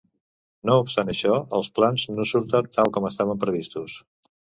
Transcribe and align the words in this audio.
No 0.69 0.77
obstant 0.83 1.11
això, 1.11 1.35
els 1.57 1.69
plans 1.79 2.05
no 2.13 2.25
surten 2.29 2.71
tal 2.79 2.89
com 2.97 3.07
estaven 3.11 3.45
previstos. 3.45 3.99